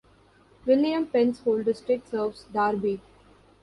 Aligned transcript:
William 0.65 1.05
Penn 1.05 1.31
School 1.35 1.61
District 1.63 2.09
serves 2.09 2.45
Darby. 2.51 2.99